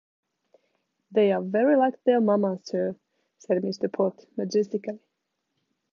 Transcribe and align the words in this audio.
‘They 1.11 1.31
are 1.31 1.43
very 1.43 1.75
like 1.75 2.03
their 2.05 2.19
mamma, 2.19 2.57
Sir,’ 2.63 2.95
said 3.37 3.61
Mr. 3.61 3.93
Pott, 3.93 4.25
majestically. 4.35 4.99